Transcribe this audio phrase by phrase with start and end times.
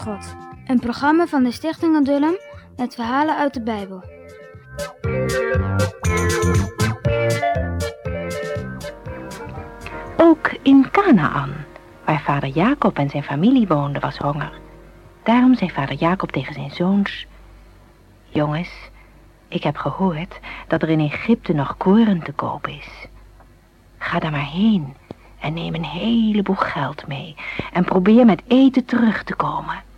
[0.00, 0.34] God.
[0.66, 2.34] Een programma van de Stichting Adullam
[2.76, 4.02] met verhalen uit de Bijbel.
[10.16, 11.50] Ook in Canaan,
[12.04, 14.52] waar vader Jacob en zijn familie woonden, was honger.
[15.22, 17.26] Daarom zei vader Jacob tegen zijn zoons...
[18.28, 18.70] Jongens,
[19.48, 20.38] ik heb gehoord
[20.68, 23.08] dat er in Egypte nog koren te koop is.
[23.98, 24.94] Ga daar maar heen
[25.40, 27.34] en neem een heleboel geld mee
[27.72, 29.88] en probeer met eten terug te komen.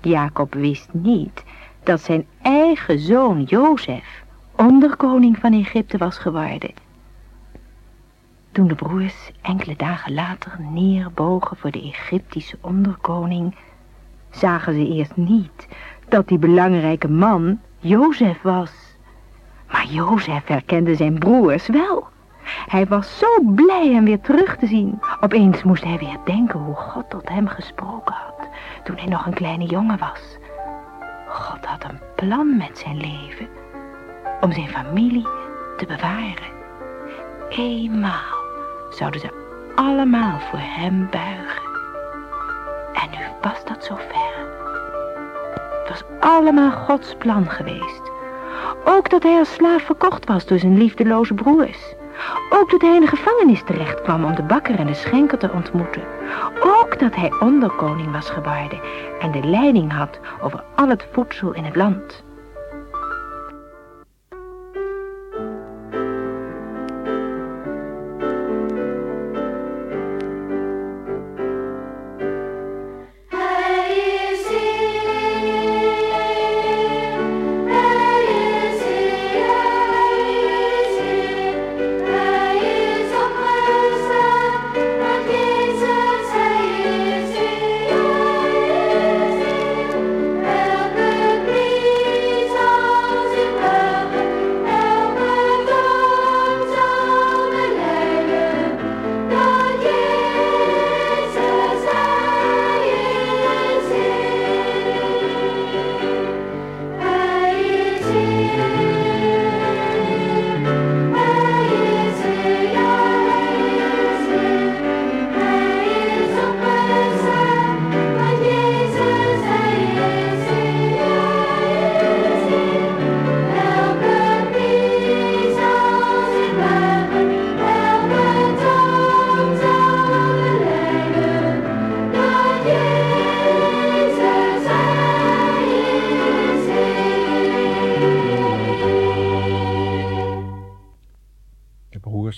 [0.00, 1.44] Jacob wist niet
[1.82, 4.24] dat zijn eigen zoon Jozef
[4.56, 6.70] onderkoning van Egypte was geworden.
[8.52, 13.56] Toen de broers enkele dagen later neerbogen voor de Egyptische onderkoning,
[14.30, 15.68] zagen ze eerst niet
[16.08, 18.72] dat die belangrijke man Jozef was.
[19.72, 22.08] Maar Jozef herkende zijn broers wel.
[22.66, 25.00] Hij was zo blij hem weer terug te zien.
[25.20, 28.29] Opeens moest hij weer denken hoe God tot hem gesproken had
[28.84, 30.38] toen hij nog een kleine jongen was.
[31.28, 33.48] God had een plan met zijn leven
[34.40, 35.26] om zijn familie
[35.76, 36.58] te bewaren.
[37.48, 38.38] Eenmaal
[38.90, 41.62] zouden ze allemaal voor hem buigen.
[42.92, 44.48] En nu was dat zover.
[45.80, 48.10] Het was allemaal Gods plan geweest.
[48.84, 51.94] Ook dat hij als slaaf verkocht was door zijn liefdeloze broers.
[52.52, 55.52] Ook dat hij in de gevangenis terecht kwam om de bakker en de schenker te
[55.52, 56.02] ontmoeten.
[56.60, 58.80] Ook dat hij onderkoning was geworden
[59.20, 62.24] en de leiding had over al het voedsel in het land.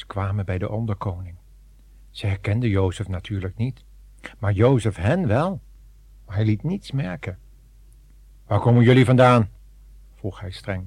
[0.06, 1.37] Kwamen bij de onderkoning.
[2.10, 3.84] Ze herkenden Jozef natuurlijk niet,
[4.38, 5.60] maar Jozef hen wel.
[6.27, 7.38] Hij liet niets merken.
[8.47, 9.49] Waar komen jullie vandaan?
[10.15, 10.87] vroeg hij streng.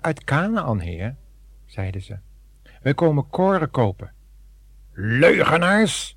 [0.00, 1.16] Uit Canaan, heer,
[1.64, 2.18] zeiden ze.
[2.82, 4.12] Wij komen koren kopen.
[4.92, 6.16] Leugenaars,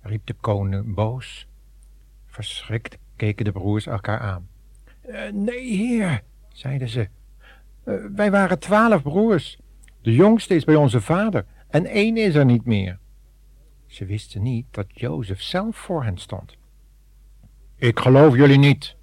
[0.00, 1.48] riep de koning boos.
[2.26, 4.48] Verschrikt keken de broers elkaar aan.
[5.08, 6.22] Uh, nee, heer,
[6.52, 7.08] zeiden ze.
[7.84, 9.58] Uh, wij waren twaalf broers.
[10.08, 12.98] De jongste is bij onze vader en één is er niet meer.
[13.86, 16.56] Ze wisten niet dat Jozef zelf voor hen stond.
[17.76, 18.96] Ik geloof jullie niet.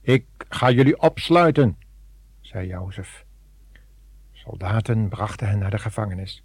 [0.00, 1.78] Ik ga jullie opsluiten,
[2.40, 3.24] zei Jozef.
[4.32, 6.42] Soldaten brachten hen naar de gevangenis.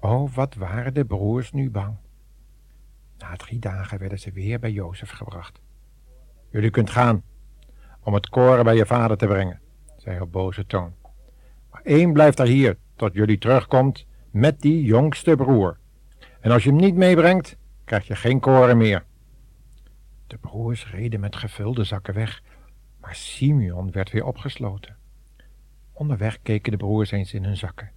[0.00, 1.96] Oh, wat waren de broers nu bang.
[3.18, 5.60] Na drie dagen werden ze weer bij Jozef gebracht.
[6.50, 7.22] Jullie kunt gaan
[8.02, 9.60] om het koren bij je vader te brengen,
[9.96, 10.94] zei hij op boze toon.
[11.70, 15.78] Maar één blijft er hier tot jullie terugkomt met die jongste broer.
[16.40, 19.04] En als je hem niet meebrengt, krijg je geen koren meer.
[20.26, 22.42] De broers reden met gevulde zakken weg,
[23.00, 24.96] maar Simeon werd weer opgesloten.
[25.92, 27.90] Onderweg keken de broers eens in hun zakken.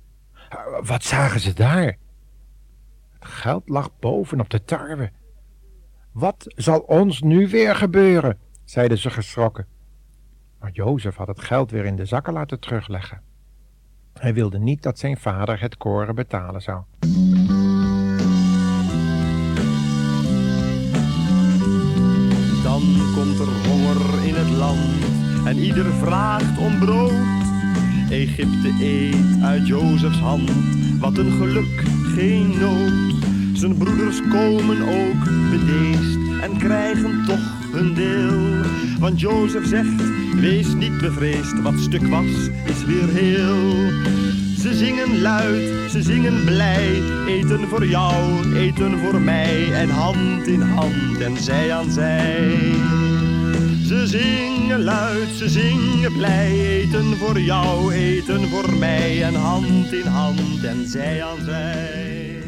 [0.83, 1.97] Wat zagen ze daar?
[3.13, 5.11] Het geld lag boven op de tarwe.
[6.11, 8.39] Wat zal ons nu weer gebeuren?
[8.63, 9.67] zeiden ze geschrokken.
[10.59, 13.21] Maar Jozef had het geld weer in de zakken laten terugleggen.
[14.19, 16.81] Hij wilde niet dat zijn vader het koren betalen zou.
[22.63, 22.81] Dan
[23.15, 25.05] komt er honger in het land
[25.45, 27.11] en ieder vraagt om brood.
[28.09, 30.51] Egypte eet uit Jozefs hand,
[30.99, 31.83] wat een geluk,
[32.15, 33.13] geen nood.
[33.57, 38.63] Zijn broeders komen ook bedeesd en krijgen toch hun deel.
[38.99, 40.03] Want Jozef zegt,
[40.39, 43.91] wees niet bevreesd, wat stuk was, is weer heel.
[44.57, 50.61] Ze zingen luid, ze zingen blij, eten voor jou, eten voor mij, en hand in
[50.61, 52.73] hand en zij aan zij.
[53.85, 60.07] Ze zingen luid, ze zingen blij, eten voor jou, eten voor mij en hand in
[60.07, 62.41] hand en zij aan zij.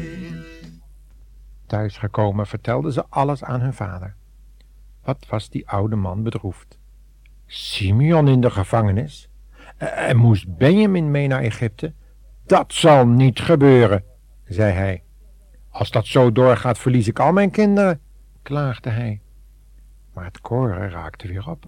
[1.66, 4.14] Thuisgekomen vertelden ze alles aan hun vader.
[5.02, 6.77] Wat was die oude man bedroefd.
[7.50, 9.28] Simeon in de gevangenis?
[9.76, 11.92] En moest Benjamin mee naar Egypte?
[12.46, 14.04] Dat zal niet gebeuren,
[14.44, 15.02] zei hij.
[15.68, 18.00] Als dat zo doorgaat, verlies ik al mijn kinderen,
[18.42, 19.20] klaagde hij.
[20.12, 21.64] Maar het koren raakte weer op.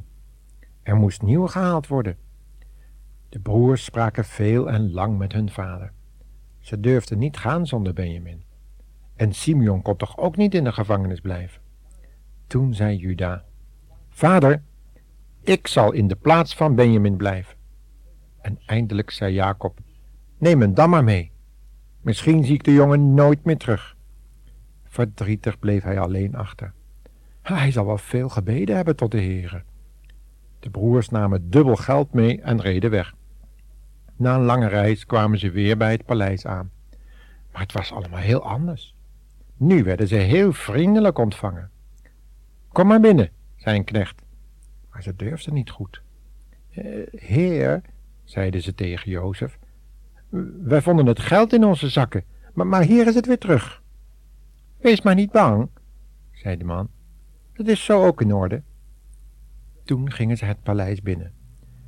[0.83, 2.17] Er moest nieuw gehaald worden.
[3.29, 5.93] De broers spraken veel en lang met hun vader.
[6.59, 8.45] Ze durfden niet gaan zonder Benjamin.
[9.17, 11.63] En Simeon kon toch ook niet in de gevangenis blijven.
[12.47, 13.45] Toen zei Juda,
[14.09, 14.63] Vader,
[15.43, 17.57] ik zal in de plaats van Benjamin blijven.
[18.41, 19.79] En eindelijk zei Jacob,
[20.39, 21.33] neem hem dan maar mee.
[22.01, 23.97] Misschien zie ik de jongen nooit meer terug.
[24.85, 26.73] Verdrietig bleef hij alleen achter.
[27.43, 29.65] Hij zal wel veel gebeden hebben tot de heren.
[30.61, 33.15] De broers namen dubbel geld mee en reden weg.
[34.17, 36.71] Na een lange reis kwamen ze weer bij het paleis aan.
[37.53, 38.95] Maar het was allemaal heel anders.
[39.57, 41.71] Nu werden ze heel vriendelijk ontvangen.
[42.69, 44.23] Kom maar binnen, zei een knecht.
[44.91, 46.03] Maar ze durfden niet goed.
[46.71, 47.83] Eh, heer,
[48.25, 49.59] zeiden ze tegen Jozef,
[50.63, 53.83] wij vonden het geld in onze zakken, maar, maar hier is het weer terug.
[54.77, 55.69] Wees maar niet bang,
[56.33, 56.89] zei de man.
[57.53, 58.63] Het is zo ook in orde.
[59.85, 61.33] Toen gingen ze het paleis binnen.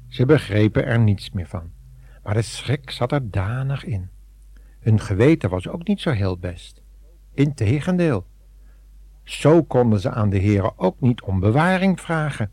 [0.08, 1.70] Ze begrepen er niets meer van,
[2.22, 4.08] maar de schrik zat er danig in.
[4.81, 6.82] Hun geweten was ook niet zo heel best.
[7.34, 8.26] Integendeel,
[9.22, 12.50] zo konden ze aan de heren ook niet om bewaring vragen.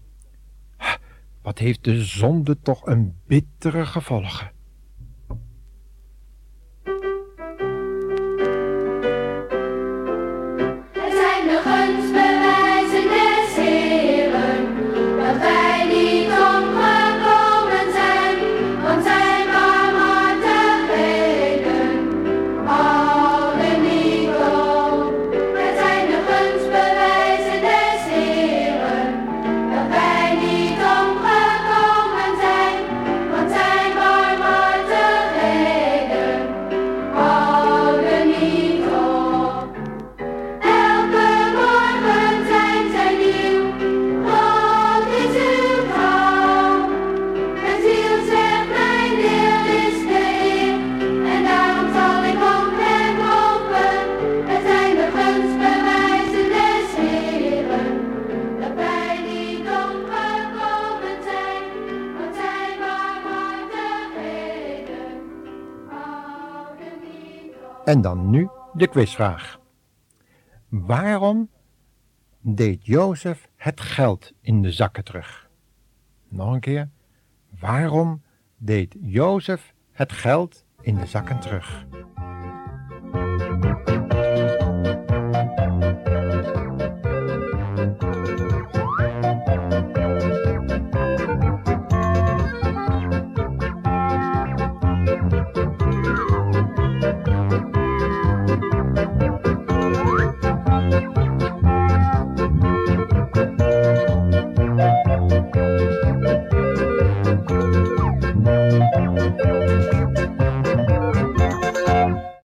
[1.49, 4.51] Wat heeft de zonde toch een bittere gevolgen.
[67.89, 69.59] En dan nu de quizvraag.
[70.67, 71.49] Waarom
[72.41, 75.49] deed Jozef het geld in de zakken terug?
[76.27, 76.89] Nog een keer.
[77.59, 78.21] Waarom
[78.57, 81.85] deed Jozef het geld in de zakken terug?